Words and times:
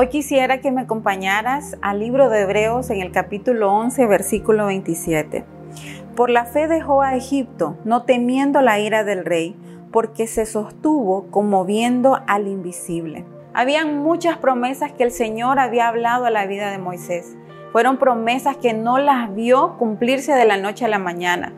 Hoy 0.00 0.10
quisiera 0.10 0.60
que 0.60 0.70
me 0.70 0.82
acompañaras 0.82 1.76
al 1.82 1.98
libro 1.98 2.30
de 2.30 2.42
Hebreos 2.42 2.88
en 2.90 3.00
el 3.00 3.10
capítulo 3.10 3.72
11, 3.72 4.06
versículo 4.06 4.66
27. 4.66 5.44
Por 6.14 6.30
la 6.30 6.44
fe 6.44 6.68
dejó 6.68 7.02
a 7.02 7.16
Egipto, 7.16 7.76
no 7.84 8.04
temiendo 8.04 8.62
la 8.62 8.78
ira 8.78 9.02
del 9.02 9.24
rey, 9.24 9.56
porque 9.90 10.28
se 10.28 10.46
sostuvo 10.46 11.32
como 11.32 11.64
viendo 11.64 12.20
al 12.28 12.46
invisible. 12.46 13.24
Habían 13.54 13.98
muchas 13.98 14.38
promesas 14.38 14.92
que 14.92 15.02
el 15.02 15.10
Señor 15.10 15.58
había 15.58 15.88
hablado 15.88 16.26
a 16.26 16.30
la 16.30 16.46
vida 16.46 16.70
de 16.70 16.78
Moisés. 16.78 17.36
Fueron 17.72 17.98
promesas 17.98 18.56
que 18.56 18.74
no 18.74 18.98
las 18.98 19.34
vio 19.34 19.78
cumplirse 19.78 20.32
de 20.32 20.44
la 20.44 20.58
noche 20.58 20.84
a 20.84 20.88
la 20.88 21.00
mañana. 21.00 21.52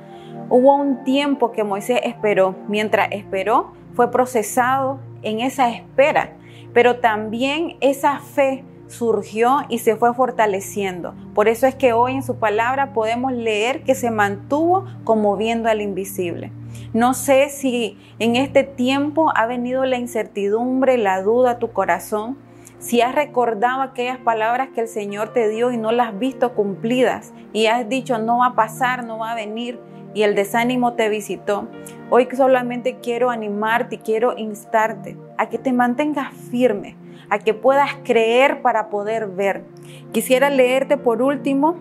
Hubo 0.48 0.76
un 0.76 1.04
tiempo 1.04 1.52
que 1.52 1.62
Moisés 1.62 2.00
esperó. 2.04 2.54
Mientras 2.68 3.08
esperó, 3.12 3.74
fue 3.92 4.10
procesado 4.10 4.98
en 5.20 5.40
esa 5.40 5.68
espera 5.68 6.39
pero 6.72 6.96
también 6.96 7.76
esa 7.80 8.20
fe 8.20 8.64
surgió 8.88 9.60
y 9.68 9.78
se 9.78 9.96
fue 9.96 10.14
fortaleciendo. 10.14 11.14
Por 11.34 11.48
eso 11.48 11.66
es 11.66 11.74
que 11.74 11.92
hoy 11.92 12.14
en 12.14 12.22
su 12.22 12.36
palabra 12.36 12.92
podemos 12.92 13.32
leer 13.32 13.84
que 13.84 13.94
se 13.94 14.10
mantuvo 14.10 14.84
como 15.04 15.36
viendo 15.36 15.68
al 15.68 15.80
invisible. 15.80 16.52
No 16.92 17.14
sé 17.14 17.48
si 17.50 17.98
en 18.18 18.36
este 18.36 18.64
tiempo 18.64 19.32
ha 19.36 19.46
venido 19.46 19.84
la 19.84 19.96
incertidumbre, 19.98 20.98
la 20.98 21.22
duda 21.22 21.52
a 21.52 21.58
tu 21.58 21.72
corazón, 21.72 22.36
si 22.80 23.02
has 23.02 23.14
recordado 23.14 23.82
aquellas 23.82 24.18
palabras 24.18 24.70
que 24.74 24.80
el 24.80 24.88
Señor 24.88 25.34
te 25.34 25.48
dio 25.50 25.70
y 25.70 25.76
no 25.76 25.92
las 25.92 26.08
has 26.08 26.18
visto 26.18 26.54
cumplidas 26.54 27.32
y 27.52 27.66
has 27.66 27.86
dicho 27.88 28.18
no 28.18 28.38
va 28.38 28.46
a 28.46 28.54
pasar, 28.54 29.04
no 29.04 29.18
va 29.18 29.32
a 29.32 29.34
venir 29.34 29.78
y 30.14 30.22
el 30.22 30.34
desánimo 30.34 30.94
te 30.94 31.08
visitó. 31.08 31.68
Hoy 32.10 32.28
solamente 32.32 32.98
quiero 33.02 33.30
animarte 33.30 33.96
y 33.96 33.98
quiero 33.98 34.36
instarte 34.36 35.16
a 35.38 35.48
que 35.48 35.58
te 35.58 35.72
mantengas 35.72 36.32
firme, 36.50 36.96
a 37.28 37.38
que 37.38 37.54
puedas 37.54 37.90
creer 38.04 38.62
para 38.62 38.90
poder 38.90 39.28
ver. 39.28 39.64
Quisiera 40.12 40.50
leerte 40.50 40.96
por 40.96 41.22
último 41.22 41.76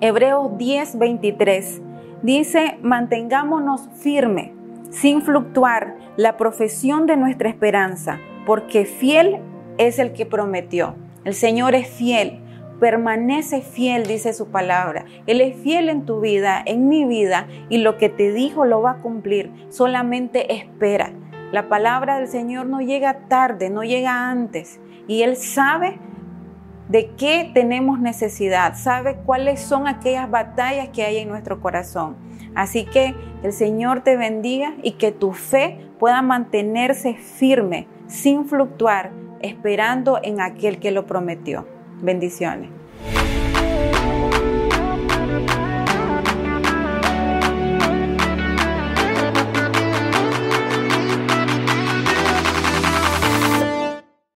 Hebreos 0.00 0.56
10, 0.58 0.98
23. 0.98 1.82
Dice, 2.22 2.78
mantengámonos 2.82 3.88
firme, 4.00 4.52
sin 4.90 5.22
fluctuar, 5.22 5.96
la 6.16 6.36
profesión 6.36 7.06
de 7.06 7.16
nuestra 7.16 7.48
esperanza, 7.48 8.18
porque 8.44 8.84
fiel 8.84 9.38
es 9.78 10.00
el 10.00 10.12
que 10.12 10.26
prometió. 10.26 10.96
El 11.24 11.34
Señor 11.34 11.74
es 11.76 11.88
fiel 11.88 12.40
permanece 12.78 13.60
fiel, 13.60 14.06
dice 14.06 14.32
su 14.32 14.48
palabra. 14.48 15.04
Él 15.26 15.40
es 15.40 15.56
fiel 15.56 15.88
en 15.88 16.06
tu 16.06 16.20
vida, 16.20 16.62
en 16.64 16.88
mi 16.88 17.04
vida, 17.04 17.46
y 17.68 17.78
lo 17.78 17.96
que 17.98 18.08
te 18.08 18.32
dijo 18.32 18.64
lo 18.64 18.82
va 18.82 18.92
a 18.92 18.98
cumplir. 18.98 19.52
Solamente 19.68 20.54
espera. 20.54 21.12
La 21.52 21.68
palabra 21.68 22.18
del 22.18 22.28
Señor 22.28 22.66
no 22.66 22.80
llega 22.80 23.28
tarde, 23.28 23.70
no 23.70 23.82
llega 23.82 24.30
antes. 24.30 24.80
Y 25.06 25.22
Él 25.22 25.36
sabe 25.36 25.98
de 26.88 27.10
qué 27.16 27.50
tenemos 27.52 28.00
necesidad, 28.00 28.74
sabe 28.76 29.16
cuáles 29.24 29.60
son 29.60 29.86
aquellas 29.86 30.30
batallas 30.30 30.88
que 30.88 31.04
hay 31.04 31.18
en 31.18 31.28
nuestro 31.28 31.60
corazón. 31.60 32.16
Así 32.54 32.84
que 32.84 33.14
el 33.42 33.52
Señor 33.52 34.00
te 34.00 34.16
bendiga 34.16 34.74
y 34.82 34.92
que 34.92 35.12
tu 35.12 35.32
fe 35.32 35.80
pueda 35.98 36.22
mantenerse 36.22 37.14
firme, 37.14 37.86
sin 38.06 38.46
fluctuar, 38.46 39.10
esperando 39.40 40.18
en 40.22 40.40
aquel 40.40 40.78
que 40.78 40.90
lo 40.90 41.06
prometió. 41.06 41.77
Bendiciones. 42.00 42.77